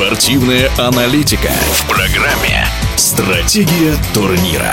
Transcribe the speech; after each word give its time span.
Спортивная 0.00 0.70
аналитика 0.78 1.50
в 1.72 1.86
программе 1.86 2.66
«Стратегия 2.96 3.94
турнира». 4.14 4.72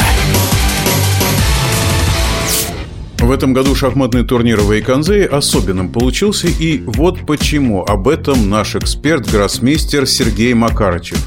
В 3.20 3.30
этом 3.30 3.52
году 3.52 3.76
шахматный 3.76 4.24
турнир 4.24 4.62
в 4.62 4.72
Эйконзее 4.72 5.26
особенным 5.28 5.92
получился, 5.92 6.48
и 6.48 6.82
вот 6.86 7.26
почему. 7.26 7.84
Об 7.84 8.08
этом 8.08 8.50
наш 8.50 8.78
эксперт-гроссмейстер 8.78 10.08
Сергей 10.08 10.54
Макарычев. 10.54 11.20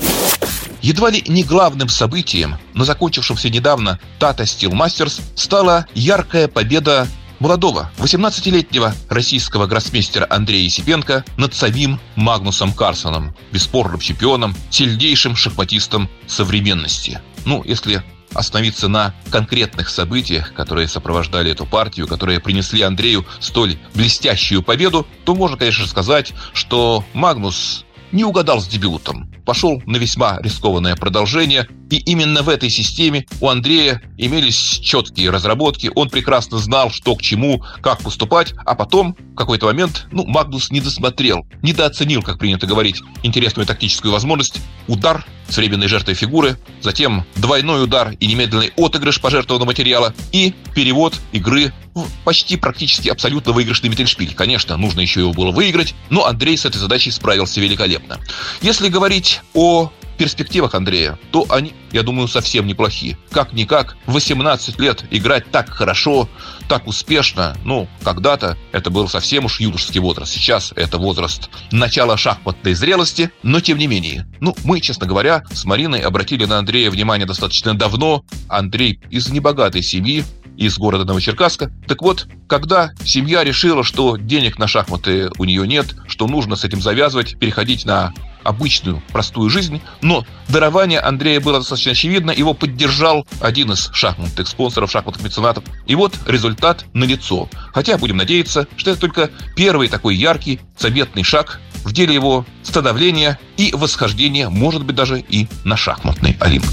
Едва 0.81 1.11
ли 1.11 1.23
не 1.29 1.45
главным 1.45 1.91
событием, 1.91 2.57
но 2.73 2.85
закончившимся 2.85 3.51
недавно 3.51 4.01
Tata 4.19 4.45
Steel 4.45 4.73
Masters, 4.73 5.21
стала 5.35 5.85
яркая 5.93 6.49
победа 6.49 7.07
молодого, 7.41 7.91
18-летнего 7.99 8.95
российского 9.09 9.67
гроссмейстера 9.67 10.27
Андрея 10.31 10.63
Есипенко 10.63 11.25
над 11.37 11.55
самим 11.55 11.99
Магнусом 12.15 12.73
Карсоном, 12.73 13.35
бесспорным 13.51 13.99
чемпионом, 13.99 14.55
сильнейшим 14.71 15.35
шахматистом 15.35 16.09
современности. 16.27 17.21
Ну, 17.45 17.65
если 17.65 18.05
остановиться 18.33 18.87
на 18.89 19.15
конкретных 19.31 19.89
событиях, 19.89 20.55
которые 20.55 20.87
сопровождали 20.87 21.51
эту 21.51 21.67
партию, 21.67 22.07
которые 22.07 22.39
принесли 22.39 22.83
Андрею 22.83 23.27
столь 23.41 23.77
блестящую 23.95 24.63
победу, 24.63 25.07
то 25.25 25.35
можно, 25.35 25.57
конечно, 25.57 25.87
сказать, 25.87 26.33
что 26.53 27.05
Магнус 27.13 27.85
не 28.13 28.25
угадал 28.25 28.61
с 28.61 28.69
дебютом, 28.69 29.30
пошел 29.51 29.83
на 29.85 29.97
весьма 29.97 30.39
рискованное 30.41 30.95
продолжение, 30.95 31.67
и 31.91 31.97
именно 31.97 32.45
в 32.45 32.49
этой 32.49 32.71
системе 32.71 33.27
у 33.41 33.49
Андрея 33.49 34.01
имелись 34.17 34.55
четкие 34.55 35.31
разработки, 35.31 35.91
он 35.97 36.09
прекрасно 36.09 36.59
знал, 36.59 36.93
что 36.93 37.17
к 37.17 37.21
чему, 37.21 37.61
как 37.83 37.99
поступать, 37.99 38.55
а 38.65 38.77
потом, 38.77 39.17
в 39.33 39.35
какой-то 39.35 39.67
момент, 39.67 40.07
ну, 40.13 40.25
Магнус 40.25 40.71
не 40.71 40.81
досмотрел, 40.81 41.49
недооценил, 41.63 42.23
как 42.23 42.39
принято 42.39 42.69
говорить, 42.69 43.03
интересную 43.25 43.67
тактическую 43.67 44.13
возможность, 44.13 44.61
удар 44.87 45.27
с 45.51 45.57
временной 45.57 45.89
жертвой 45.89 46.15
фигуры, 46.15 46.57
затем 46.81 47.25
двойной 47.37 47.85
удар 47.85 48.13
и 48.19 48.27
немедленный 48.27 48.73
отыгрыш 48.77 49.21
пожертвованного 49.21 49.67
материала 49.69 50.15
и 50.33 50.55
перевод 50.75 51.15
игры 51.33 51.73
в 51.95 52.07
почти 52.25 52.57
практически 52.57 53.09
абсолютно 53.09 53.53
выигрышный 53.53 53.91
Миттельшпиль. 53.91 54.35
Конечно, 54.35 54.77
нужно 54.77 55.01
еще 55.01 55.21
его 55.21 55.33
было 55.33 55.51
выиграть, 55.51 55.95
но 56.09 56.25
Андрей 56.25 56.57
с 56.57 56.65
этой 56.65 56.79
задачей 56.79 57.11
справился 57.11 57.61
великолепно. 57.61 58.19
Если 58.63 58.89
говорить 58.89 59.41
о 59.55 59.91
перспективах 60.21 60.75
Андрея, 60.75 61.19
то 61.33 61.47
они, 61.49 61.73
я 61.93 62.03
думаю, 62.03 62.29
совсем 62.29 62.67
неплохие. 62.67 63.17
Как-никак, 63.31 63.97
18 64.05 64.79
лет 64.79 65.03
играть 65.11 65.51
так 65.51 65.71
хорошо, 65.71 66.29
так 66.69 66.87
успешно, 66.87 67.57
ну, 67.65 67.89
когда-то 68.03 68.59
это 68.71 68.91
был 68.91 69.09
совсем 69.09 69.47
уж 69.47 69.61
юношеский 69.61 69.99
возраст. 69.99 70.31
Сейчас 70.31 70.75
это 70.77 70.99
возраст 70.99 71.49
начала 71.73 72.19
шахматной 72.19 72.75
зрелости, 72.75 73.31
но 73.43 73.61
тем 73.61 73.79
не 73.79 73.87
менее. 73.87 74.27
Ну, 74.41 74.55
мы, 74.63 74.83
честно 74.83 75.07
говоря, 75.07 75.43
с 75.53 75.65
Мариной 75.65 76.01
обратили 76.01 76.45
на 76.45 76.59
Андрея 76.59 76.91
внимание 76.91 77.27
достаточно 77.27 77.73
давно. 77.73 78.23
Андрей 78.47 79.01
из 79.09 79.31
небогатой 79.31 79.83
семьи, 79.83 80.23
из 80.59 80.77
города 80.77 81.07
Новочеркасска. 81.07 81.73
Так 81.89 82.03
вот, 82.03 82.29
когда 82.47 82.93
семья 83.03 83.43
решила, 83.43 83.83
что 83.83 84.19
денег 84.19 84.59
на 84.59 84.69
шахматы 84.69 85.31
у 85.39 85.45
нее 85.47 85.67
нет, 85.67 85.95
что 86.07 86.27
нужно 86.27 86.57
с 86.57 86.65
этим 86.65 86.83
завязывать, 86.83 87.39
переходить 87.39 87.87
на 87.87 88.13
обычную, 88.43 89.03
простую 89.13 89.51
жизнь, 89.51 89.81
но 90.03 90.27
дарование 90.49 91.01
Андрея 91.01 91.41
было 91.41 91.59
достаточно 91.59 91.93
очевидно, 91.93 92.31
его 92.31 92.55
поддержал 92.55 93.27
один 93.41 93.73
из 93.73 93.91
шахматных 93.93 94.49
спонсоров, 94.49 94.91
шахматных 94.91 95.25
меценатов. 95.25 95.65
И 95.87 95.95
вот 95.95 96.15
результат 96.27 96.85
налицо. 96.93 97.49
Хотя 97.73 97.99
будем 97.99 98.17
надеяться, 98.17 98.67
что 98.77 98.91
это 98.91 99.01
только 99.01 99.31
первый 99.57 99.89
такой 99.89 100.17
яркий, 100.17 100.61
заметный 100.79 101.23
шаг 101.23 101.61
в 101.85 101.93
деле 101.93 102.15
его 102.15 102.45
становления 102.63 103.39
и 103.57 103.73
восхождения, 103.73 104.49
может 104.49 104.85
быть, 104.85 104.97
даже 104.97 105.21
и 105.21 105.49
на 105.65 105.77
шахматный 105.77 106.37
Олимп. 106.41 106.67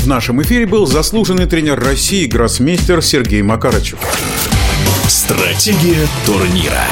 В 0.00 0.06
нашем 0.06 0.40
эфире 0.42 0.66
был 0.66 0.86
заслуженный 0.86 1.46
тренер 1.46 1.78
России, 1.78 2.26
гроссмейстер 2.26 3.02
Сергей 3.02 3.42
Макарычев. 3.42 3.98
Стратегия 5.08 6.06
турнира. 6.24 6.84